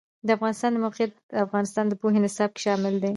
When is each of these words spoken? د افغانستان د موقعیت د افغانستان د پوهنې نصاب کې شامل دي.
د 0.27 0.29
افغانستان 0.37 0.69
د 0.73 0.77
موقعیت 0.85 1.11
د 1.31 1.35
افغانستان 1.45 1.85
د 1.87 1.93
پوهنې 2.01 2.19
نصاب 2.25 2.49
کې 2.53 2.61
شامل 2.67 2.93
دي. 3.03 3.09